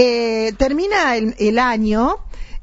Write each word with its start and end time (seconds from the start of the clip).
Eh, 0.00 0.52
termina 0.56 1.16
el, 1.16 1.34
el 1.40 1.58
año 1.58 2.18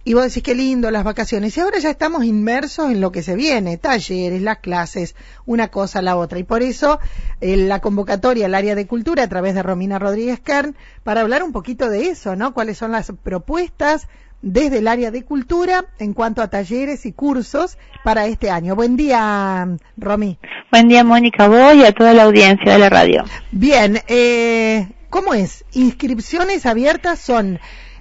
y 0.06 0.14
vos 0.14 0.24
decís 0.24 0.42
qué 0.42 0.56
lindo 0.56 0.90
las 0.90 1.04
vacaciones. 1.04 1.58
Y 1.58 1.60
ahora 1.60 1.80
ya 1.80 1.90
estamos 1.90 2.24
inmersos 2.24 2.90
en 2.90 3.02
lo 3.02 3.12
que 3.12 3.24
se 3.24 3.36
viene, 3.36 3.76
talleres, 3.78 4.42
las 4.42 4.60
clases, 4.60 5.16
una 5.46 5.68
cosa 5.68 6.00
a 6.00 6.02
la 6.02 6.16
otra. 6.16 6.40
Y 6.40 6.44
por 6.44 6.62
eso 6.62 6.98
eh, 7.42 7.58
la 7.58 7.82
convocatoria 7.82 8.46
al 8.46 8.56
área 8.56 8.74
de 8.74 8.88
cultura 8.88 9.24
a 9.24 9.28
través 9.28 9.54
de 9.54 9.64
Romina 9.64 10.00
Rodríguez 10.00 10.40
Kern 10.40 10.78
para 11.04 11.20
hablar 11.20 11.44
un 11.44 11.52
poquito 11.52 11.90
de 11.90 12.08
eso, 12.08 12.38
¿no? 12.38 12.54
Cuáles 12.54 12.78
son 12.78 12.94
las 12.94 13.12
propuestas 13.22 14.08
desde 14.42 14.78
el 14.78 14.88
área 14.88 15.12
de 15.12 15.26
cultura 15.26 15.88
en 16.00 16.14
cuanto 16.14 16.42
a 16.42 16.50
talleres 16.50 17.06
y 17.06 17.12
cursos 17.12 17.78
para 18.06 18.28
este 18.28 18.50
año. 18.50 18.76
Buen 18.76 18.96
día, 18.96 19.68
Romy. 19.98 20.40
Buen 20.72 20.88
día, 20.88 21.04
Mónica, 21.04 21.50
vos 21.50 21.76
y 21.76 21.84
a 21.84 21.92
toda 21.92 22.14
la 22.14 22.24
audiencia 22.24 22.72
de 22.72 22.80
la 22.80 22.90
radio. 22.90 23.26
Bien, 23.52 24.00
eh, 24.08 24.88
¿cómo 25.16 25.34
es? 25.34 25.64
¿Inscripciones 25.74 26.66
abiertas 26.66 27.20
son 27.20 27.58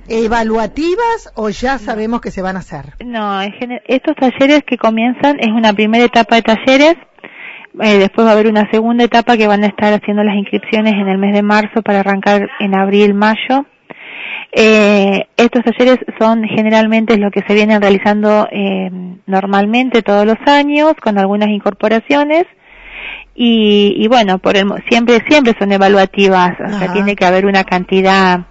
evaluativas 0.08 1.32
o 1.36 1.48
ya 1.48 1.78
sabemos 1.78 2.20
que 2.20 2.32
se 2.32 2.42
van 2.42 2.56
a 2.56 2.58
hacer? 2.58 2.86
No, 3.04 3.40
estos 3.40 4.16
talleres 4.16 4.64
que 4.66 4.76
comienzan 4.76 5.38
es 5.38 5.46
una 5.46 5.72
primera 5.72 6.04
etapa 6.06 6.34
de 6.34 6.42
talleres. 6.42 6.96
Eh, 7.80 7.98
después 7.98 8.26
va 8.26 8.30
a 8.30 8.32
haber 8.32 8.48
una 8.48 8.68
segunda 8.68 9.04
etapa 9.04 9.36
que 9.36 9.46
van 9.46 9.62
a 9.62 9.68
estar 9.68 9.92
haciendo 9.92 10.24
las 10.24 10.34
inscripciones 10.34 10.94
en 10.94 11.06
el 11.06 11.18
mes 11.18 11.34
de 11.34 11.42
marzo 11.42 11.82
para 11.82 12.00
arrancar 12.00 12.48
en 12.58 12.74
abril, 12.74 13.14
mayo. 13.14 13.64
Eh, 14.50 15.28
estos 15.36 15.62
talleres 15.62 15.98
son 16.18 16.42
generalmente 16.42 17.16
lo 17.16 17.30
que 17.30 17.42
se 17.46 17.54
vienen 17.54 17.80
realizando 17.80 18.48
eh, 18.50 18.90
normalmente 19.26 20.02
todos 20.02 20.26
los 20.26 20.38
años 20.46 20.94
con 21.00 21.16
algunas 21.18 21.48
incorporaciones 21.48 22.44
y, 23.34 23.94
y 23.98 24.08
bueno, 24.08 24.38
por 24.38 24.56
el, 24.56 24.66
siempre 24.88 25.22
siempre 25.28 25.54
son 25.58 25.72
evaluativas, 25.72 26.52
o 26.60 26.78
sea, 26.78 26.92
tiene 26.92 27.16
que 27.16 27.24
haber 27.24 27.46
una 27.46 27.64
cantidad 27.64 28.46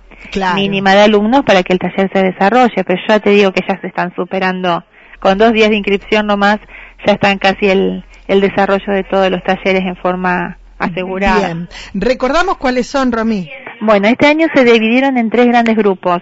mínima 0.56 0.94
de 0.94 1.02
alumnos 1.02 1.44
para 1.44 1.64
que 1.64 1.74
el 1.74 1.80
taller 1.80 2.10
se 2.14 2.24
desarrolle, 2.24 2.84
pero 2.86 3.00
ya 3.08 3.20
te 3.20 3.30
digo 3.32 3.52
que 3.52 3.62
ya 3.68 3.80
se 3.80 3.88
están 3.88 4.14
superando, 4.16 4.84
con 5.20 5.38
dos 5.38 5.54
días 5.54 5.70
de 5.70 5.78
inscripción 5.78 6.28
nomás, 6.28 6.60
ya 7.06 7.14
están 7.14 7.38
casi 7.38 7.68
el, 7.68 8.04
el 8.28 8.42
desarrollo 8.42 8.94
de 8.94 9.04
todos 9.04 9.30
los 9.30 9.44
talleres 9.44 9.84
en 9.84 9.95
forma 9.95 10.58
asegurada. 10.80 11.48
Bien. 11.48 11.70
Recordamos 11.94 12.58
cuáles 12.58 12.88
son, 12.88 13.12
Romy. 13.12 13.50
Bueno, 13.82 14.08
este 14.08 14.28
año 14.28 14.48
se 14.54 14.64
dividieron 14.64 15.17
en 15.17 15.30
tres 15.30 15.48
grandes 15.48 15.76
grupos. 15.76 16.22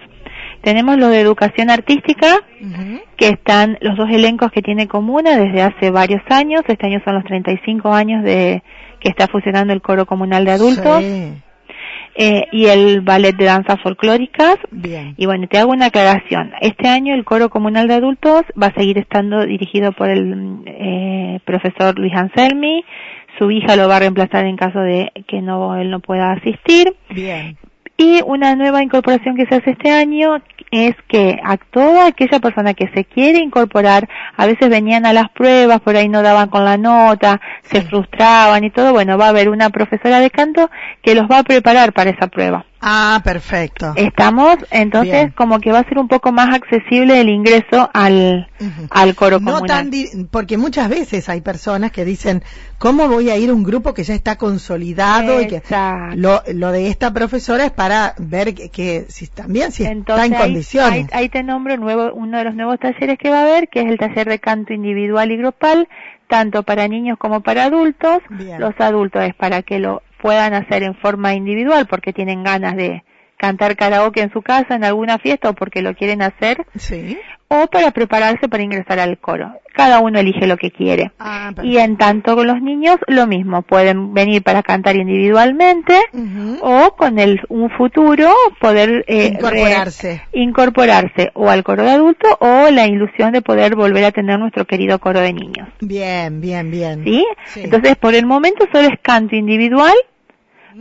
Tenemos 0.61 0.97
lo 0.97 1.07
de 1.07 1.19
educación 1.19 1.69
artística, 1.69 2.37
que 3.17 3.29
están 3.29 3.77
los 3.81 3.97
dos 3.97 4.09
elencos 4.09 4.51
que 4.51 4.61
tiene 4.61 4.87
Comuna 4.87 5.37
desde 5.37 5.61
hace 5.61 5.89
varios 5.91 6.21
años. 6.29 6.61
Este 6.67 6.87
año 6.87 7.01
son 7.03 7.15
los 7.15 7.23
35 7.23 7.91
años 7.93 8.23
de 8.23 8.63
que 8.99 9.09
está 9.09 9.27
funcionando 9.27 9.73
el 9.73 9.81
coro 9.81 10.05
comunal 10.05 10.45
de 10.45 10.51
adultos. 10.51 11.03
Eh, 12.13 12.43
y 12.51 12.65
el 12.65 13.01
ballet 13.01 13.35
de 13.35 13.45
danza 13.45 13.77
folclóricas. 13.77 14.57
Bien. 14.69 15.15
Y 15.17 15.25
bueno, 15.25 15.47
te 15.47 15.57
hago 15.57 15.71
una 15.71 15.85
aclaración. 15.87 16.51
Este 16.59 16.89
año 16.89 17.15
el 17.15 17.23
coro 17.23 17.49
comunal 17.49 17.87
de 17.87 17.93
adultos 17.93 18.43
va 18.61 18.67
a 18.67 18.73
seguir 18.73 18.97
estando 18.97 19.45
dirigido 19.45 19.93
por 19.93 20.09
el 20.09 20.61
eh, 20.65 21.39
profesor 21.45 21.97
Luis 21.97 22.13
Anselmi. 22.13 22.83
Su 23.39 23.49
hija 23.49 23.77
lo 23.77 23.87
va 23.87 23.95
a 23.95 23.99
reemplazar 23.99 24.45
en 24.45 24.57
caso 24.57 24.79
de 24.79 25.09
que 25.25 25.41
no 25.41 25.77
él 25.77 25.89
no 25.89 26.01
pueda 26.01 26.33
asistir. 26.33 26.93
Bien. 27.09 27.57
Y 28.01 28.19
una 28.25 28.55
nueva 28.55 28.81
incorporación 28.81 29.35
que 29.35 29.45
se 29.45 29.53
hace 29.53 29.71
este 29.71 29.91
año 29.91 30.41
es 30.71 30.95
que 31.07 31.39
a 31.43 31.57
toda 31.57 32.07
aquella 32.07 32.39
persona 32.39 32.73
que 32.73 32.87
se 32.95 33.05
quiere 33.05 33.37
incorporar, 33.37 34.09
a 34.37 34.47
veces 34.47 34.71
venían 34.71 35.05
a 35.05 35.13
las 35.13 35.29
pruebas, 35.29 35.81
por 35.81 35.95
ahí 35.95 36.09
no 36.09 36.23
daban 36.23 36.49
con 36.49 36.65
la 36.65 36.77
nota, 36.77 37.39
se 37.61 37.83
frustraban 37.83 38.63
y 38.63 38.71
todo, 38.71 38.91
bueno, 38.91 39.19
va 39.19 39.27
a 39.27 39.29
haber 39.29 39.49
una 39.49 39.69
profesora 39.69 40.19
de 40.19 40.31
canto 40.31 40.71
que 41.03 41.13
los 41.13 41.29
va 41.29 41.37
a 41.37 41.43
preparar 41.43 41.93
para 41.93 42.09
esa 42.09 42.25
prueba. 42.25 42.65
Ah, 42.83 43.21
perfecto. 43.23 43.93
Estamos, 43.95 44.57
entonces, 44.71 45.31
como 45.35 45.59
que 45.59 45.71
va 45.71 45.79
a 45.79 45.83
ser 45.83 45.99
un 45.99 46.07
poco 46.07 46.31
más 46.31 46.53
accesible 46.55 47.21
el 47.21 47.29
ingreso 47.29 47.89
al, 47.93 48.49
al 48.89 49.15
coro 49.15 49.39
no 49.39 49.61
Tan 49.61 49.91
porque 50.31 50.57
muchas 50.57 50.89
veces 50.89 51.29
hay 51.29 51.41
personas 51.41 51.91
que 51.91 52.05
dicen, 52.05 52.41
¿cómo 52.79 53.07
voy 53.07 53.29
a 53.29 53.37
ir 53.37 53.51
a 53.51 53.53
un 53.53 53.63
grupo 53.63 53.93
que 53.93 54.03
ya 54.03 54.15
está 54.15 54.37
consolidado? 54.37 55.41
Y 55.41 55.47
que 55.47 55.61
lo, 56.15 56.41
lo 56.51 56.71
de 56.71 56.87
esta 56.87 57.13
profesora 57.13 57.65
es 57.65 57.71
para 57.71 58.15
ver 58.17 58.55
que, 58.55 59.05
si 59.09 59.27
también 59.27 59.71
si 59.71 59.83
está 59.83 60.25
en 60.25 60.33
condiciones. 60.33 61.07
Ahí, 61.13 61.29
te 61.29 61.43
nombro 61.43 61.77
nuevo, 61.77 62.11
uno 62.13 62.39
de 62.39 62.45
los 62.45 62.55
nuevos 62.55 62.79
talleres 62.79 63.19
que 63.19 63.29
va 63.29 63.39
a 63.39 63.43
haber, 63.43 63.69
que 63.69 63.81
es 63.81 63.87
el 63.87 63.99
taller 63.99 64.27
de 64.27 64.39
canto 64.39 64.73
individual 64.73 65.31
y 65.31 65.37
grupal, 65.37 65.87
tanto 66.27 66.63
para 66.63 66.87
niños 66.87 67.19
como 67.19 67.41
para 67.41 67.65
adultos. 67.65 68.19
Los 68.57 68.73
adultos 68.79 69.23
es 69.23 69.35
para 69.35 69.61
que 69.61 69.77
lo 69.77 70.01
puedan 70.21 70.53
hacer 70.53 70.83
en 70.83 70.95
forma 70.95 71.33
individual 71.33 71.87
porque 71.87 72.13
tienen 72.13 72.43
ganas 72.43 72.75
de 72.75 73.03
cantar 73.41 73.75
karaoke 73.75 74.21
en 74.21 74.31
su 74.31 74.43
casa, 74.43 74.75
en 74.75 74.83
alguna 74.83 75.17
fiesta 75.17 75.49
o 75.49 75.53
porque 75.53 75.81
lo 75.81 75.95
quieren 75.95 76.21
hacer. 76.21 76.65
Sí 76.75 77.17
o 77.51 77.67
para 77.67 77.91
prepararse 77.91 78.47
para 78.47 78.63
ingresar 78.63 78.99
al 78.99 79.17
coro. 79.17 79.51
Cada 79.73 79.99
uno 79.99 80.19
elige 80.19 80.47
lo 80.47 80.55
que 80.55 80.71
quiere. 80.71 81.11
Ah, 81.19 81.51
y 81.63 81.77
en 81.77 81.97
tanto 81.97 82.35
con 82.35 82.47
los 82.47 82.61
niños, 82.61 82.95
lo 83.07 83.27
mismo. 83.27 83.61
Pueden 83.61 84.13
venir 84.13 84.41
para 84.41 84.63
cantar 84.63 84.95
individualmente 84.95 85.99
o 86.61 86.95
con 86.97 87.19
el, 87.19 87.41
un 87.49 87.69
futuro 87.71 88.29
poder 88.61 89.03
eh, 89.07 89.31
incorporarse. 89.33 90.21
incorporarse 90.31 91.31
o 91.33 91.49
al 91.49 91.63
coro 91.63 91.83
de 91.83 91.91
adultos 91.91 92.31
o 92.39 92.69
la 92.71 92.87
ilusión 92.87 93.33
de 93.33 93.41
poder 93.41 93.75
volver 93.75 94.05
a 94.05 94.11
tener 94.11 94.39
nuestro 94.39 94.63
querido 94.65 94.99
coro 94.99 95.19
de 95.19 95.33
niños. 95.33 95.67
Bien, 95.81 96.39
bien, 96.39 96.71
bien. 96.71 97.03
¿Sí? 97.03 97.25
Entonces, 97.57 97.97
por 97.97 98.15
el 98.15 98.25
momento 98.25 98.65
solo 98.71 98.87
es 98.87 98.99
canto 99.01 99.35
individual 99.35 99.95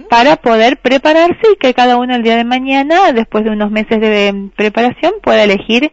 para 0.08 0.36
poder 0.36 0.78
prepararse 0.78 1.40
y 1.52 1.56
que 1.56 1.74
cada 1.74 1.96
uno 1.96 2.14
el 2.14 2.22
día 2.22 2.36
de 2.36 2.44
mañana, 2.44 3.12
después 3.12 3.44
de 3.44 3.50
unos 3.50 3.70
meses 3.70 4.00
de 4.00 4.50
preparación, 4.56 5.14
pueda 5.22 5.44
elegir 5.44 5.92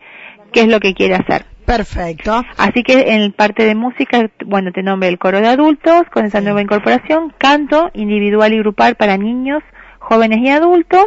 qué 0.51 0.61
es 0.61 0.67
lo 0.67 0.79
que 0.79 0.93
quiere 0.93 1.15
hacer. 1.15 1.45
Perfecto. 1.65 2.45
Así 2.57 2.81
que 2.81 3.13
en 3.13 3.33
parte 3.33 3.65
de 3.65 3.75
música, 3.75 4.29
bueno, 4.45 4.71
te 4.71 4.83
nombre 4.83 5.09
el 5.09 5.19
coro 5.19 5.41
de 5.41 5.47
adultos 5.47 6.03
con 6.13 6.25
esa 6.25 6.39
nueva 6.39 6.61
incorporación, 6.61 7.33
canto 7.37 7.89
individual 7.93 8.53
y 8.53 8.59
grupal 8.59 8.95
para 8.95 9.17
niños, 9.17 9.61
jóvenes 10.07 10.39
y 10.39 10.49
adultos 10.49 11.05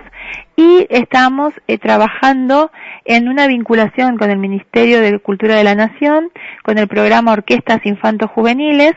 y 0.56 0.86
estamos 0.90 1.54
eh, 1.68 1.78
trabajando 1.78 2.70
en 3.06 3.28
una 3.28 3.46
vinculación 3.46 4.18
con 4.18 4.30
el 4.30 4.38
Ministerio 4.38 5.00
de 5.00 5.18
Cultura 5.18 5.56
de 5.56 5.64
la 5.64 5.74
Nación, 5.74 6.30
con 6.62 6.76
el 6.76 6.86
programa 6.86 7.32
Orquestas 7.32 7.80
Infantos 7.84 8.30
Juveniles, 8.30 8.92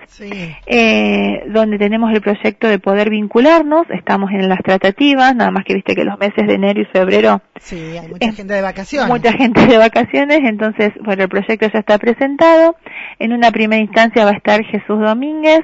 eh, 0.66 1.44
donde 1.48 1.78
tenemos 1.78 2.12
el 2.12 2.22
proyecto 2.22 2.68
de 2.68 2.80
poder 2.80 3.10
vincularnos, 3.10 3.90
estamos 3.92 4.32
en 4.32 4.50
las 4.50 4.60
tratativas, 4.60 5.36
nada 5.36 5.52
más 5.52 5.64
que 5.64 5.74
viste 5.74 5.96
que 5.96 6.04
los 6.04 6.20
meses 6.20 6.46
de 6.48 6.54
enero 6.54 6.82
y 6.82 6.86
febrero... 6.86 7.42
Sí, 7.60 7.98
hay 7.98 8.10
mucha 8.10 8.34
gente 8.34 8.54
de 8.54 8.62
vacaciones. 8.62 9.10
Mucha 9.10 9.32
gente 9.32 9.66
de 9.66 9.78
vacaciones, 9.78 10.40
entonces, 10.44 10.92
bueno, 11.02 11.24
el 11.24 11.30
proyecto 11.30 11.68
ya 11.72 11.80
está 11.80 11.98
presentado. 11.98 12.76
En 13.20 13.32
una 13.32 13.52
primera 13.52 13.82
instancia 13.82 14.26
va 14.26 14.32
a 14.32 14.36
estar 14.36 14.62
Jesús 14.66 15.00
Domínguez, 15.00 15.62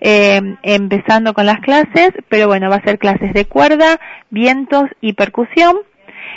eh, 0.00 0.40
empezando 0.62 1.34
con 1.34 1.46
las 1.46 1.60
clases, 1.60 2.10
pero 2.28 2.46
bueno, 2.46 2.70
va 2.70 2.76
a 2.76 2.82
ser 2.82 2.98
clases 2.98 3.32
de 3.32 3.46
cuerda, 3.46 4.00
vientos 4.30 4.84
y 5.00 5.14
percusión. 5.14 5.76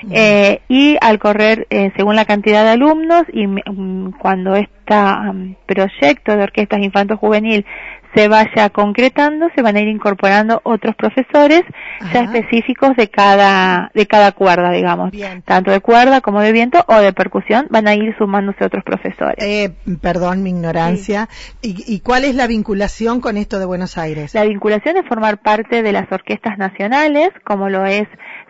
Eh, 0.10 0.62
y 0.68 0.98
al 1.00 1.20
correr 1.20 1.68
eh, 1.70 1.92
según 1.96 2.16
la 2.16 2.26
cantidad 2.26 2.64
de 2.64 2.72
alumnos 2.72 3.24
y 3.32 3.46
cuando 4.20 4.56
este 4.56 4.72
proyecto 5.68 6.36
de 6.36 6.44
orquestas 6.44 6.80
infanto 6.80 7.18
juvenil 7.18 7.66
se 8.14 8.28
vaya 8.28 8.70
concretando, 8.70 9.48
se 9.56 9.62
van 9.62 9.76
a 9.76 9.80
ir 9.80 9.88
incorporando 9.88 10.62
otros 10.64 10.96
profesores 10.96 11.62
ya 12.14 12.22
específicos 12.22 12.96
de 12.96 13.10
cada, 13.10 13.92
de 13.94 14.06
cada 14.06 14.32
cuerda, 14.34 14.72
digamos. 14.72 15.12
Tanto 15.46 15.72
de 15.72 15.80
cuerda 15.80 16.22
como 16.22 16.42
de 16.42 16.52
viento 16.52 16.84
o 16.88 16.96
de 16.98 17.14
percusión 17.14 17.68
van 17.70 17.88
a 17.88 17.96
ir 17.96 18.16
sumándose 18.18 18.66
otros 18.66 18.84
profesores. 18.84 19.44
Eh, 19.44 19.72
perdón 20.02 20.44
mi 20.44 20.50
ignorancia. 20.50 21.30
¿Y, 21.62 22.00
cuál 22.02 22.26
es 22.26 22.36
la 22.36 22.48
vinculación 22.48 23.22
con 23.22 23.38
esto 23.38 23.60
de 23.60 23.66
Buenos 23.66 23.98
Aires? 23.98 24.34
La 24.34 24.44
vinculación 24.44 24.98
es 24.98 25.08
formar 25.08 25.40
parte 25.40 25.82
de 25.82 25.92
las 25.92 26.12
orquestas 26.12 26.58
nacionales, 26.58 27.30
como 27.44 27.70
lo 27.70 27.86
es 27.86 28.08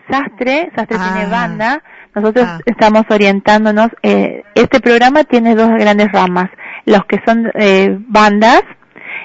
Sastre, 0.10 0.72
Sastre 0.76 0.98
tiene 0.98 1.26
ah. 1.26 1.30
banda, 1.30 1.84
nosotros 2.16 2.46
ah. 2.48 2.60
estamos 2.66 3.04
orientándonos, 3.10 3.90
eh, 4.04 4.44
este 4.56 4.80
programa 4.80 5.24
tiene 5.24 5.56
dos 5.56 5.69
grandes 5.69 6.12
ramas, 6.12 6.50
los 6.86 7.06
que 7.06 7.19
son 7.25 7.52
eh, 7.56 7.98
bandas, 8.07 8.64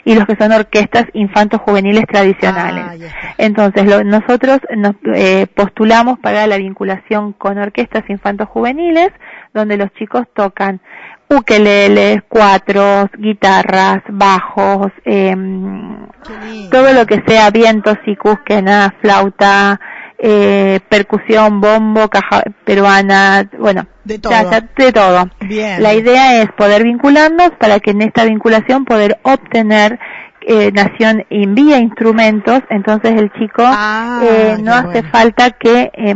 y 0.07 0.15
los 0.15 0.25
que 0.25 0.37
son 0.37 0.53
orquestas 0.53 1.07
infantos 1.15 1.61
juveniles 1.63 2.05
tradicionales. 2.07 3.11
Ah, 3.13 3.35
Entonces, 3.39 3.85
nosotros 4.05 4.61
nos 4.77 4.95
eh, 5.13 5.49
postulamos 5.53 6.21
para 6.21 6.47
la 6.47 6.59
vinculación 6.59 7.33
con 7.33 7.59
orquestas 7.59 8.09
infantos 8.09 8.49
juveniles, 8.49 9.09
donde 9.53 9.77
los 9.77 9.93
chicos 9.95 10.23
tocan 10.33 10.81
ukeleles, 11.29 12.21
cuatros, 12.29 13.07
guitarras, 13.19 13.99
bajos, 14.09 14.93
em, 15.05 16.07
todo 16.71 16.93
lo 16.93 17.05
que 17.05 17.25
sea 17.27 17.51
vientos, 17.51 17.97
y 18.07 18.15
cusquena, 18.15 18.95
flauta, 19.01 19.81
eh, 20.19 20.81
percusión, 20.89 21.61
bombo, 21.61 22.09
caja 22.09 22.43
peruana, 22.65 23.49
bueno, 23.59 23.87
de 24.05 24.19
todo. 24.19 24.33
de 24.77 24.93
todo. 24.93 25.31
La 25.79 25.95
idea 25.95 26.43
es 26.43 26.51
poder 26.53 26.85
vincularnos 26.85 27.51
para 27.59 27.81
que 27.81 27.91
en 27.91 28.03
esta 28.03 28.25
vinculación 28.25 28.85
poder 28.85 29.19
obtener 29.23 29.99
eh, 30.49 30.71
Nación 30.73 31.25
envía 31.29 31.79
instrumentos, 31.79 32.61
entonces 32.71 33.21
el 33.21 33.33
chico 33.33 33.65
ah, 33.65 34.23
eh, 34.23 34.57
no 34.63 34.75
hace 34.75 35.03
falta 35.03 35.51
que 35.51 35.91
eh, 35.93 36.15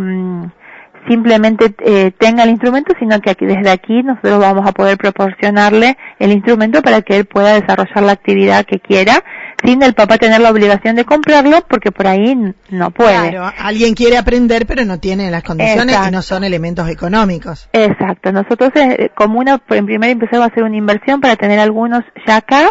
simplemente 1.08 1.74
eh, 1.84 2.12
tenga 2.18 2.44
el 2.44 2.50
instrumento, 2.50 2.94
sino 2.98 3.20
que 3.20 3.30
aquí, 3.30 3.46
desde 3.46 3.70
aquí 3.70 4.02
nosotros 4.02 4.38
vamos 4.38 4.66
a 4.66 4.72
poder 4.72 4.96
proporcionarle 4.98 5.96
el 6.18 6.32
instrumento 6.32 6.82
para 6.82 7.02
que 7.02 7.16
él 7.16 7.24
pueda 7.26 7.54
desarrollar 7.54 8.02
la 8.02 8.12
actividad 8.12 8.64
que 8.64 8.78
quiera, 8.78 9.22
sin 9.64 9.82
el 9.82 9.94
papá 9.94 10.18
tener 10.18 10.40
la 10.40 10.50
obligación 10.50 10.96
de 10.96 11.04
comprarlo, 11.04 11.62
porque 11.68 11.90
por 11.92 12.06
ahí 12.06 12.34
no 12.70 12.90
puede. 12.90 13.30
Claro, 13.30 13.52
alguien 13.58 13.94
quiere 13.94 14.16
aprender, 14.16 14.66
pero 14.66 14.84
no 14.84 14.98
tiene 14.98 15.30
las 15.30 15.42
condiciones 15.42 15.96
y 16.08 16.10
no 16.10 16.22
son 16.22 16.44
elementos 16.44 16.88
económicos. 16.88 17.68
Exacto, 17.72 18.32
nosotros 18.32 18.70
eh, 18.74 19.10
como 19.16 19.40
una, 19.40 19.60
en 19.68 19.86
primer 19.86 20.10
empezamos 20.10 20.48
a 20.48 20.50
hacer 20.50 20.62
una 20.62 20.76
inversión 20.76 21.20
para 21.20 21.36
tener 21.36 21.58
algunos 21.58 22.00
ya 22.26 22.36
acá, 22.36 22.70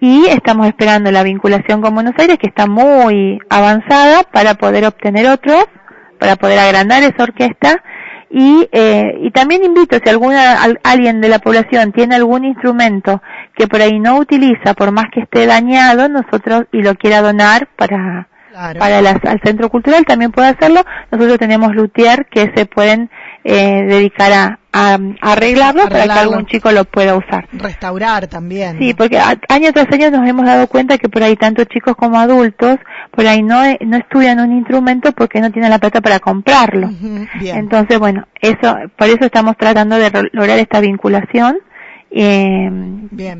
y 0.00 0.26
estamos 0.28 0.66
esperando 0.66 1.10
la 1.10 1.22
vinculación 1.22 1.82
con 1.82 1.94
Buenos 1.94 2.14
Aires 2.16 2.38
que 2.38 2.48
está 2.48 2.66
muy 2.66 3.38
avanzada 3.50 4.22
para 4.22 4.54
poder 4.54 4.86
obtener 4.86 5.26
otros 5.26 5.66
para 6.20 6.36
poder 6.36 6.58
agrandar 6.60 7.02
esa 7.02 7.24
orquesta. 7.24 7.82
Y, 8.32 8.68
eh, 8.70 9.18
y 9.22 9.32
también 9.32 9.64
invito 9.64 9.98
si 10.00 10.08
alguna 10.08 10.62
alguien 10.84 11.20
de 11.20 11.28
la 11.28 11.40
población 11.40 11.90
tiene 11.90 12.14
algún 12.14 12.44
instrumento 12.44 13.20
que 13.56 13.66
por 13.66 13.82
ahí 13.82 13.98
no 13.98 14.18
utiliza 14.18 14.74
por 14.74 14.92
más 14.92 15.06
que 15.12 15.22
esté 15.22 15.46
dañado 15.46 16.08
nosotros 16.08 16.66
y 16.70 16.80
lo 16.82 16.94
quiera 16.94 17.22
donar 17.22 17.66
para 17.74 18.28
para 18.78 18.98
al 18.98 19.40
centro 19.44 19.68
cultural 19.68 20.04
también 20.04 20.30
puede 20.30 20.48
hacerlo. 20.48 20.82
Nosotros 21.10 21.38
tenemos 21.38 21.74
luthier 21.74 22.26
que 22.26 22.52
se 22.54 22.66
pueden 22.66 23.10
eh, 23.42 23.84
dedicar 23.88 24.32
a, 24.32 24.59
a, 24.72 24.98
arreglarlo, 25.20 25.88
para 25.88 26.04
que 26.04 26.18
algún 26.18 26.46
chico 26.46 26.70
lo 26.70 26.84
pueda 26.84 27.16
usar. 27.16 27.48
Restaurar 27.52 28.26
también. 28.26 28.78
Sí, 28.78 28.94
porque 28.94 29.18
año 29.18 29.72
tras 29.72 29.92
año 29.92 30.10
nos 30.10 30.28
hemos 30.28 30.46
dado 30.46 30.66
cuenta 30.66 30.98
que 30.98 31.08
por 31.08 31.22
ahí 31.22 31.36
tanto 31.36 31.64
chicos 31.64 31.96
como 31.96 32.18
adultos 32.18 32.78
por 33.10 33.26
ahí 33.26 33.42
no, 33.42 33.62
no 33.80 33.96
estudian 33.96 34.40
un 34.40 34.52
instrumento 34.52 35.12
porque 35.12 35.40
no 35.40 35.50
tienen 35.50 35.70
la 35.70 35.78
plata 35.78 36.00
para 36.00 36.20
comprarlo. 36.20 36.90
Entonces, 37.40 37.98
bueno, 37.98 38.26
eso, 38.40 38.76
por 38.96 39.08
eso 39.08 39.24
estamos 39.24 39.56
tratando 39.56 39.96
de 39.96 40.10
lograr 40.32 40.58
esta 40.58 40.80
vinculación 40.80 41.58
eh, 42.12 42.68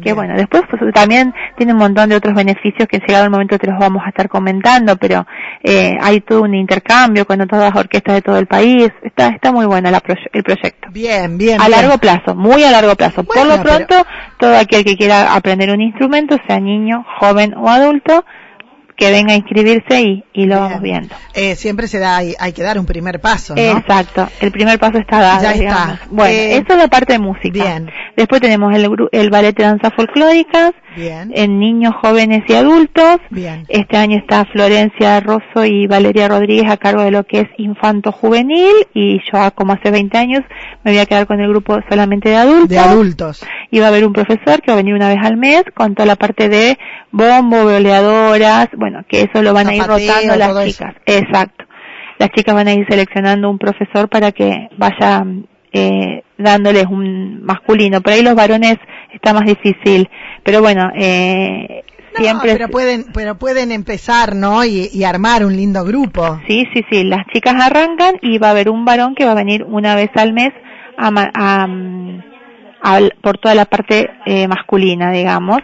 que 0.03 0.13
bueno, 0.13 0.35
después 0.37 0.63
pues, 0.71 0.81
también 0.95 1.35
tiene 1.57 1.73
un 1.73 1.79
montón 1.79 2.09
de 2.09 2.17
otros 2.17 2.35
beneficios 2.35 2.87
que 2.89 2.99
llegado 2.99 3.25
el 3.25 3.31
momento 3.31 3.59
te 3.59 3.67
los 3.67 3.79
vamos 3.79 4.03
a 4.05 4.11
estar 4.11 4.29
comentando, 4.29 4.97
pero 4.97 5.27
eh, 5.63 5.97
hay 6.01 6.21
todo 6.21 6.43
un 6.43 6.55
intercambio 6.55 7.27
con 7.27 7.39
todas 7.49 7.73
las 7.73 7.77
orquestas 7.77 8.15
de 8.15 8.23
todo 8.23 8.39
el 8.39 8.47
país. 8.47 8.91
Está, 9.03 9.29
está 9.29 9.53
muy 9.53 9.67
bueno 9.67 9.89
el 9.89 10.43
proyecto. 10.43 10.89
Bien, 10.93 11.37
bien. 11.37 11.61
A 11.61 11.69
largo 11.69 11.99
plazo, 11.99 12.35
muy 12.35 12.63
a 12.63 12.71
largo 12.71 12.95
plazo. 12.95 13.25
Por 13.25 13.47
lo 13.47 13.61
pronto, 13.63 14.07
todo 14.39 14.57
aquel 14.57 14.85
que 14.85 14.97
quiera 14.97 15.35
aprender 15.35 15.71
un 15.71 15.81
instrumento, 15.81 16.37
sea 16.47 16.61
niño, 16.61 17.05
joven 17.19 17.55
o 17.55 17.69
adulto, 17.69 18.25
que 19.01 19.11
venga 19.11 19.33
a 19.33 19.37
inscribirse 19.37 20.03
y, 20.03 20.25
y 20.35 20.45
lo 20.45 20.61
vamos 20.61 20.83
viendo. 20.83 21.15
Eh, 21.33 21.57
siempre 21.57 21.89
se 21.89 21.99
da, 21.99 22.19
hay, 22.19 22.35
hay, 22.39 22.53
que 22.53 22.63
dar 22.63 22.79
un 22.79 22.85
primer 22.85 23.19
paso, 23.19 23.55
¿no? 23.55 23.63
Exacto, 23.63 24.29
el 24.41 24.53
primer 24.53 24.79
paso 24.79 24.99
está 24.99 25.21
dado. 25.21 25.43
Ya 25.43 25.53
está. 25.53 26.01
Bueno, 26.11 26.31
eh, 26.31 26.57
eso 26.57 26.67
es 26.69 26.77
la 26.77 26.89
parte 26.89 27.15
de 27.15 27.19
música. 27.19 27.51
Bien. 27.51 27.91
Después 28.17 28.41
tenemos 28.41 28.75
el, 28.75 28.89
el 29.13 29.31
ballet 29.31 29.57
de 29.57 29.65
danza 29.65 29.91
folclóricas, 29.91 30.73
Bien. 30.97 31.31
en 31.35 31.59
niños, 31.59 31.95
jóvenes 32.01 32.43
y 32.49 32.55
adultos. 32.55 33.19
Bien. 33.31 33.65
Este 33.69 33.97
año 33.97 34.19
está 34.19 34.45
Florencia 34.47 35.21
Rosso 35.21 35.65
y 35.65 35.87
Valeria 35.87 36.29
Rodríguez 36.29 36.71
a 36.71 36.77
cargo 36.77 37.03
de 37.03 37.11
lo 37.11 37.25
que 37.25 37.41
es 37.41 37.49
infanto 37.59 38.13
juvenil 38.13 38.73
y 38.95 39.21
yo 39.31 39.39
como 39.55 39.73
hace 39.73 39.91
20 39.91 40.19
años 40.19 40.41
me 40.85 40.93
voy 40.93 41.01
a 41.01 41.07
quedar 41.07 41.27
con 41.27 41.41
el 41.41 41.49
grupo 41.49 41.79
solamente 41.89 42.31
de 42.31 42.37
adultos. 42.37 42.69
De 42.69 42.79
adultos. 42.79 43.47
Y 43.71 43.79
va 43.79 43.87
a 43.87 43.89
haber 43.89 44.05
un 44.05 44.13
profesor 44.13 44.61
que 44.61 44.71
va 44.71 44.75
a 44.75 44.77
venir 44.77 44.95
una 44.95 45.09
vez 45.09 45.19
al 45.23 45.37
mes 45.37 45.65
con 45.75 45.95
toda 45.95 46.07
la 46.07 46.17
parte 46.17 46.49
de 46.49 46.79
bombo, 47.11 47.65
boleadoras, 47.65 48.69
bueno, 48.77 49.05
que 49.09 49.23
eso 49.23 49.43
lo 49.43 49.53
van 49.55 49.69
a 49.69 49.75
ir 49.75 49.83
rotando 49.83 50.37
las 50.37 50.65
chicas. 50.65 50.95
Exacto. 51.07 51.65
Las 52.19 52.29
chicas 52.31 52.55
van 52.55 52.69
a 52.69 52.75
ir 52.75 52.87
seleccionando 52.89 53.49
un 53.49 53.59
profesor 53.59 54.09
para 54.09 54.33
que 54.33 54.69
vaya 54.77 55.25
eh, 55.73 56.23
dándoles 56.39 56.87
un 56.87 57.43
masculino. 57.43 58.01
Por 58.01 58.13
ahí 58.13 58.23
los 58.23 58.35
varones 58.35 58.77
está 59.13 59.33
más 59.33 59.45
difícil, 59.45 60.09
pero 60.43 60.61
bueno, 60.61 60.91
eh, 60.95 61.85
siempre. 62.15 62.53
Pero 62.53 62.69
pueden, 62.69 63.07
pero 63.13 63.37
pueden 63.37 63.73
empezar, 63.73 64.35
¿no? 64.35 64.65
Y, 64.65 65.05
armar 65.05 65.45
un 65.45 65.57
lindo 65.57 65.85
grupo. 65.85 66.41
Sí, 66.49 66.67
sí, 66.75 66.85
sí. 66.91 67.05
Las 67.05 67.27
chicas 67.33 67.55
arrancan 67.61 68.17
y 68.23 68.39
va 68.39 68.49
a 68.49 68.51
haber 68.51 68.69
un 68.71 68.85
varón 68.85 69.15
que 69.15 69.25
va 69.25 69.33
a 69.33 69.37
venir 69.37 69.65
una 69.65 69.95
vez 69.95 70.11
al 70.15 70.33
mes 70.33 70.51
a, 70.97 71.11
a, 71.35 71.67
por 73.23 73.39
toda 73.39 73.55
la 73.55 73.67
parte 73.67 74.11
eh, 74.27 74.49
masculina, 74.49 75.13
digamos. 75.13 75.59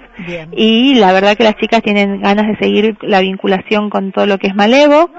Y 0.52 0.94
la 0.94 1.12
verdad 1.12 1.36
que 1.36 1.44
las 1.44 1.56
chicas 1.56 1.82
tienen 1.82 2.20
ganas 2.20 2.46
de 2.46 2.56
seguir 2.58 2.96
la 3.00 3.20
vinculación 3.20 3.90
con 3.90 4.12
todo 4.12 4.26
lo 4.26 4.38
que 4.38 4.48
es 4.48 4.54
Malevo, 4.54 5.10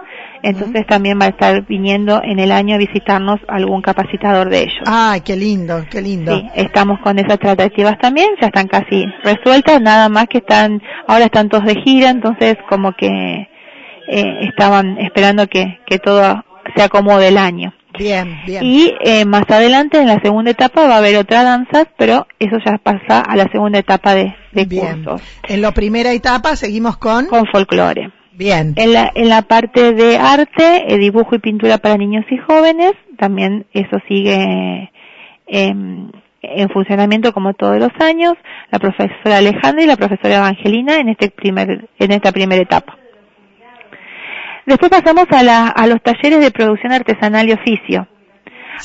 entonces 0.43 0.85
también 0.87 1.19
va 1.19 1.25
a 1.25 1.29
estar 1.29 1.65
viniendo 1.65 2.21
en 2.23 2.39
el 2.39 2.51
año 2.51 2.75
a 2.75 2.77
visitarnos 2.77 3.39
algún 3.47 3.81
capacitador 3.81 4.49
de 4.49 4.63
ellos. 4.63 4.83
Ay, 4.85 5.21
qué 5.21 5.35
lindo, 5.35 5.85
qué 5.89 6.01
lindo. 6.01 6.35
Sí, 6.35 6.49
estamos 6.55 6.99
con 6.99 7.17
esas 7.19 7.39
tratativas 7.39 7.97
también, 7.99 8.29
ya 8.39 8.47
están 8.47 8.67
casi 8.67 9.05
resueltas, 9.23 9.81
nada 9.81 10.09
más 10.09 10.27
que 10.27 10.39
están, 10.39 10.81
ahora 11.07 11.25
están 11.25 11.49
todos 11.49 11.65
de 11.65 11.75
gira, 11.81 12.09
entonces 12.09 12.55
como 12.69 12.93
que 12.93 13.07
eh, 14.07 14.39
estaban 14.41 14.97
esperando 14.99 15.47
que, 15.47 15.79
que 15.85 15.99
todo 15.99 16.43
se 16.75 16.83
acomode 16.83 17.27
el 17.27 17.37
año. 17.37 17.73
Bien, 17.97 18.39
bien. 18.45 18.63
Y 18.63 18.93
eh, 19.01 19.25
más 19.25 19.43
adelante, 19.49 19.99
en 19.99 20.07
la 20.07 20.19
segunda 20.21 20.51
etapa, 20.51 20.87
va 20.87 20.95
a 20.95 20.97
haber 20.99 21.17
otras 21.17 21.43
danzas, 21.43 21.87
pero 21.97 22.27
eso 22.39 22.57
ya 22.65 22.77
pasa 22.77 23.21
a 23.21 23.35
la 23.35 23.49
segunda 23.51 23.79
etapa 23.79 24.13
de, 24.13 24.35
de 24.51 24.65
bien. 24.65 25.05
En 25.47 25.61
la 25.61 25.71
primera 25.71 26.11
etapa 26.11 26.55
seguimos 26.55 26.97
con... 26.97 27.27
Con 27.27 27.45
folclore. 27.47 28.11
Bien. 28.33 28.73
En 28.75 28.93
la, 28.93 29.11
en 29.15 29.29
la 29.29 29.41
parte 29.41 29.93
de 29.93 30.17
arte, 30.17 30.93
eh, 30.93 30.97
dibujo 30.99 31.35
y 31.35 31.39
pintura 31.39 31.79
para 31.79 31.97
niños 31.97 32.23
y 32.29 32.37
jóvenes, 32.37 32.93
también 33.17 33.65
eso 33.73 33.97
sigue 34.07 34.91
em, 35.47 36.11
en 36.43 36.69
funcionamiento 36.69 37.33
como 37.33 37.53
todos 37.53 37.79
los 37.79 37.89
años, 37.99 38.35
la 38.71 38.77
profesora 38.77 39.37
Alejandra 39.37 39.83
y 39.83 39.87
la 39.87 39.95
profesora 39.95 40.37
Evangelina 40.37 40.97
en 40.99 41.09
este 41.09 41.29
primer, 41.29 41.89
en 41.97 42.11
esta 42.11 42.31
primera 42.31 42.61
etapa. 42.61 42.95
Después 44.67 44.91
pasamos 44.91 45.25
a, 45.31 45.43
la, 45.43 45.67
a 45.69 45.87
los 45.87 46.03
talleres 46.03 46.41
de 46.41 46.51
producción 46.51 46.91
artesanal 46.91 47.47
y 47.47 47.53
oficio. 47.53 48.05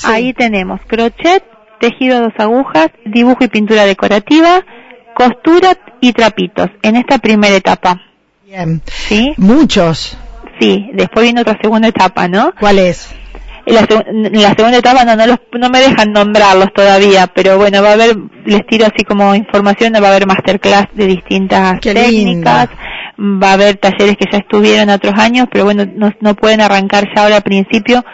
Ahí 0.05 0.33
tenemos 0.33 0.81
crochet, 0.87 1.43
tejido 1.81 2.19
a 2.19 2.21
dos 2.21 2.33
agujas, 2.39 2.87
dibujo 3.05 3.43
y 3.43 3.49
pintura 3.49 3.85
decorativa, 3.85 4.61
costura 5.13 5.77
y 6.01 6.13
trapitos 6.13 6.69
en 6.83 6.95
esta 6.95 7.19
primera 7.19 7.57
etapa. 7.57 8.01
Bien. 8.47 8.81
¿Sí? 8.87 9.35
Muchos. 9.37 10.17
Sí, 10.61 10.89
después 10.95 11.25
viene 11.25 11.41
otra 11.41 11.59
segunda 11.61 11.89
etapa, 11.89 12.29
¿no? 12.29 12.55
¿Cuál 12.61 12.79
es? 12.79 13.13
En 13.67 13.75
la, 13.75 13.87
la, 14.41 14.55
segunda 14.55 14.79
etapa 14.79 15.05
no, 15.05 15.17
no, 15.17 15.27
los, 15.27 15.39
no 15.59 15.69
me 15.69 15.81
dejan 15.81 16.13
nombrarlos 16.13 16.73
todavía, 16.73 17.27
pero 17.27 17.59
bueno, 17.59 17.83
va 17.83 17.91
a 17.91 17.93
haber, 17.95 18.17
les 18.45 18.65
tiro 18.67 18.87
así 18.87 19.05
como 19.05 19.35
información, 19.35 19.93
va 19.95 20.07
a 20.07 20.11
haber 20.11 20.27
masterclass 20.27 20.87
de 20.95 21.07
distintas 21.07 21.81
técnicas, 21.81 22.69
va 23.23 23.51
a 23.51 23.53
haber 23.55 23.77
talleres 23.77 24.17
que 24.17 24.27
ya 24.31 24.39
estuvieron 24.39 24.91
otros 24.91 25.15
años, 25.17 25.47
pero 25.51 25.65
bueno, 25.65 25.87
no, 25.95 26.13
no 26.21 26.35
pueden 26.35 26.61
arrancar 26.61 27.09
ya 27.15 27.23
ahora 27.23 27.37
al 27.37 27.43
principio 27.43 28.05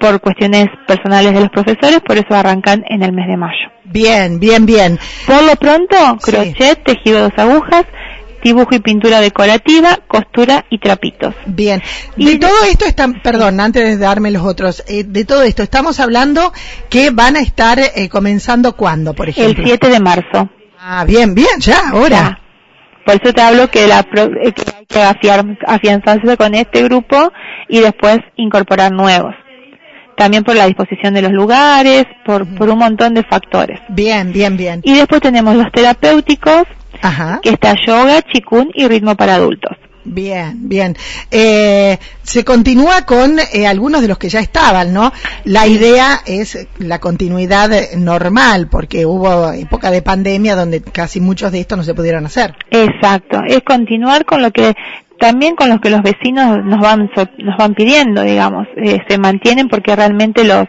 por 0.00 0.20
cuestiones 0.20 0.66
personales 0.88 1.32
de 1.32 1.40
los 1.40 1.50
profesores, 1.50 2.00
por 2.00 2.16
eso 2.16 2.34
arrancan 2.34 2.84
en 2.88 3.02
el 3.02 3.12
mes 3.12 3.28
de 3.28 3.36
mayo. 3.36 3.70
Bien, 3.84 4.40
bien, 4.40 4.66
bien. 4.66 4.98
Por 5.26 5.42
lo 5.42 5.54
pronto, 5.56 5.96
crochet, 6.22 6.82
tejido 6.82 7.20
dos 7.20 7.32
agujas, 7.36 7.84
dibujo 8.42 8.74
y 8.74 8.80
pintura 8.80 9.20
decorativa, 9.20 9.98
costura 10.08 10.64
y 10.70 10.78
trapitos. 10.78 11.34
Bien. 11.46 11.82
De 12.16 12.38
todo 12.38 12.64
esto 12.68 12.86
están, 12.86 13.20
perdón, 13.20 13.60
antes 13.60 13.84
de 13.84 13.98
darme 13.98 14.30
los 14.30 14.42
otros, 14.42 14.82
eh, 14.88 15.04
de 15.04 15.24
todo 15.24 15.42
esto 15.42 15.62
estamos 15.62 16.00
hablando 16.00 16.52
que 16.88 17.10
van 17.10 17.36
a 17.36 17.40
estar 17.40 17.78
eh, 17.78 18.08
comenzando 18.08 18.76
cuándo, 18.76 19.12
por 19.12 19.28
ejemplo. 19.28 19.62
El 19.62 19.68
7 19.68 19.88
de 19.88 20.00
marzo. 20.00 20.48
Ah, 20.78 21.04
bien, 21.04 21.34
bien, 21.34 21.60
ya, 21.60 21.90
ahora. 21.90 22.40
Por 23.10 23.20
eso 23.20 23.34
te 23.34 23.42
hablo 23.42 23.68
que, 23.68 23.88
la, 23.88 24.06
eh, 24.40 24.52
que 24.52 25.00
hay 25.00 25.14
que 25.16 25.30
afianzarse 25.66 26.36
con 26.36 26.54
este 26.54 26.84
grupo 26.84 27.32
y 27.68 27.80
después 27.80 28.18
incorporar 28.36 28.92
nuevos. 28.92 29.34
También 30.16 30.44
por 30.44 30.54
la 30.54 30.66
disposición 30.66 31.14
de 31.14 31.22
los 31.22 31.32
lugares, 31.32 32.04
por, 32.24 32.46
por 32.54 32.68
un 32.68 32.78
montón 32.78 33.14
de 33.14 33.24
factores. 33.24 33.80
Bien, 33.88 34.32
bien, 34.32 34.56
bien. 34.56 34.80
Y 34.84 34.94
después 34.94 35.20
tenemos 35.20 35.56
los 35.56 35.72
terapéuticos, 35.72 36.62
Ajá. 37.02 37.40
que 37.42 37.50
está 37.50 37.74
yoga, 37.84 38.22
chikun 38.22 38.70
y 38.74 38.86
ritmo 38.86 39.16
para 39.16 39.34
adultos. 39.34 39.76
Bien, 40.12 40.68
bien. 40.68 40.96
Eh, 41.30 41.96
se 42.22 42.44
continúa 42.44 43.06
con 43.06 43.38
eh, 43.38 43.68
algunos 43.68 44.02
de 44.02 44.08
los 44.08 44.18
que 44.18 44.28
ya 44.28 44.40
estaban, 44.40 44.92
¿no? 44.92 45.12
La 45.44 45.68
idea 45.68 46.18
es 46.26 46.66
la 46.78 46.98
continuidad 46.98 47.70
normal, 47.96 48.66
porque 48.68 49.06
hubo 49.06 49.52
época 49.52 49.92
de 49.92 50.02
pandemia 50.02 50.56
donde 50.56 50.82
casi 50.82 51.20
muchos 51.20 51.52
de 51.52 51.60
estos 51.60 51.78
no 51.78 51.84
se 51.84 51.94
pudieron 51.94 52.26
hacer. 52.26 52.56
Exacto, 52.72 53.40
es 53.46 53.60
continuar 53.60 54.24
con 54.24 54.42
lo 54.42 54.50
que 54.50 54.74
también 55.20 55.54
con 55.54 55.68
lo 55.68 55.78
que 55.80 55.90
los 55.90 56.02
vecinos 56.02 56.64
nos 56.64 56.80
van 56.80 57.08
nos 57.38 57.56
van 57.56 57.74
pidiendo, 57.74 58.22
digamos, 58.22 58.66
eh, 58.78 58.98
se 59.08 59.16
mantienen 59.16 59.68
porque 59.68 59.94
realmente 59.94 60.42
los 60.42 60.66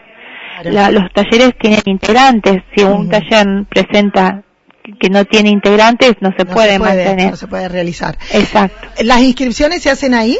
los 0.63 1.11
talleres 1.13 1.57
tienen 1.59 1.81
integrantes. 1.85 2.61
Si 2.75 2.83
un 2.83 3.09
taller 3.09 3.65
presenta 3.67 4.43
que 4.99 5.09
no 5.09 5.25
tiene 5.25 5.49
integrantes 5.49 6.15
no 6.21 6.31
se, 6.37 6.45
puede, 6.45 6.79
mantener. 6.79 7.31
No 7.31 7.37
se 7.37 7.47
puede 7.47 7.69
realizar. 7.69 8.17
Exacto. 8.33 8.87
¿Las 9.03 9.21
inscripciones 9.21 9.81
se 9.81 9.89
hacen 9.89 10.13
ahí? 10.13 10.37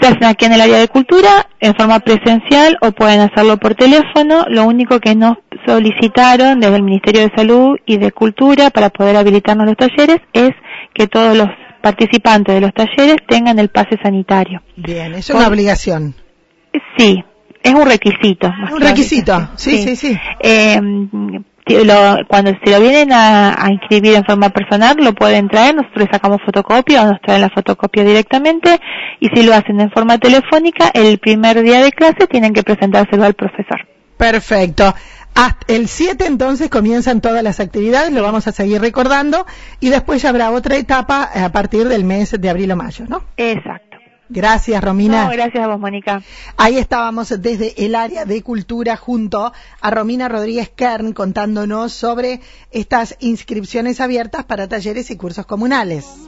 se 0.00 0.08
hacen 0.08 0.24
aquí 0.24 0.44
en 0.44 0.52
el 0.52 0.60
área 0.60 0.78
de 0.78 0.88
cultura 0.88 1.46
en 1.60 1.74
forma 1.74 2.00
presencial 2.00 2.76
o 2.80 2.92
pueden 2.92 3.20
hacerlo 3.20 3.58
por 3.58 3.74
teléfono. 3.74 4.44
Lo 4.48 4.64
único 4.66 5.00
que 5.00 5.14
nos 5.14 5.36
solicitaron 5.66 6.60
desde 6.60 6.76
el 6.76 6.82
Ministerio 6.82 7.22
de 7.22 7.32
Salud 7.36 7.76
y 7.86 7.98
de 7.98 8.12
Cultura 8.12 8.70
para 8.70 8.90
poder 8.90 9.16
habilitarnos 9.16 9.66
los 9.66 9.76
talleres 9.76 10.18
es 10.32 10.50
que 10.92 11.06
todos 11.06 11.36
los 11.36 11.48
participantes 11.82 12.54
de 12.54 12.60
los 12.60 12.72
talleres 12.72 13.16
tengan 13.28 13.58
el 13.58 13.68
pase 13.68 13.96
sanitario. 14.02 14.62
Bien, 14.76 15.14
es 15.14 15.30
una 15.30 15.48
obligación. 15.48 16.14
Sí, 16.98 17.22
es 17.62 17.72
un 17.72 17.86
requisito. 17.86 18.52
Un 18.72 18.80
requisito, 18.80 19.50
sí, 19.56 19.78
sí, 19.78 19.96
sí. 19.96 20.18
Eh, 20.40 20.80
cuando 22.28 22.52
se 22.62 22.70
lo 22.70 22.80
vienen 22.80 23.10
a, 23.12 23.66
inscribir 23.70 24.14
en 24.14 24.24
forma 24.24 24.50
personal, 24.50 24.96
lo 24.98 25.14
pueden 25.14 25.48
traer, 25.48 25.74
nosotros 25.74 26.08
sacamos 26.10 26.40
fotocopia 26.44 27.02
o 27.02 27.06
nos 27.06 27.20
traen 27.22 27.40
la 27.40 27.50
fotocopia 27.50 28.04
directamente 28.04 28.78
y 29.20 29.28
si 29.28 29.42
lo 29.42 29.54
hacen 29.54 29.80
en 29.80 29.90
forma 29.90 30.18
telefónica, 30.18 30.90
el 30.92 31.18
primer 31.18 31.62
día 31.62 31.82
de 31.82 31.92
clase 31.92 32.26
tienen 32.28 32.52
que 32.52 32.62
presentárselo 32.62 33.24
al 33.24 33.34
profesor. 33.34 33.86
Perfecto. 34.16 34.94
Hasta 35.34 35.72
el 35.72 35.88
7 35.88 36.26
entonces 36.26 36.70
comienzan 36.70 37.20
todas 37.20 37.42
las 37.42 37.58
actividades, 37.58 38.12
lo 38.12 38.22
vamos 38.22 38.46
a 38.46 38.52
seguir 38.52 38.80
recordando 38.80 39.46
y 39.80 39.90
después 39.90 40.22
ya 40.22 40.28
habrá 40.28 40.50
otra 40.52 40.76
etapa 40.76 41.28
a 41.34 41.48
partir 41.50 41.88
del 41.88 42.04
mes 42.04 42.40
de 42.40 42.50
abril 42.50 42.70
o 42.70 42.76
mayo, 42.76 43.04
¿no? 43.08 43.24
Exacto. 43.36 43.93
Gracias, 44.28 44.82
Romina. 44.82 45.24
No, 45.24 45.30
gracias 45.30 45.64
a 45.64 45.68
vos, 45.68 45.78
Mónica. 45.78 46.22
Ahí 46.56 46.78
estábamos 46.78 47.28
desde 47.40 47.84
el 47.84 47.94
área 47.94 48.24
de 48.24 48.42
cultura 48.42 48.96
junto 48.96 49.52
a 49.80 49.90
Romina 49.90 50.28
Rodríguez 50.28 50.70
Kern 50.70 51.12
contándonos 51.12 51.92
sobre 51.92 52.40
estas 52.70 53.16
inscripciones 53.20 54.00
abiertas 54.00 54.44
para 54.44 54.68
talleres 54.68 55.10
y 55.10 55.16
cursos 55.16 55.46
comunales. 55.46 56.24